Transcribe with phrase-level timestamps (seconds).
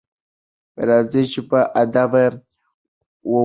[0.87, 2.45] راځئ چې باادبه واوسو.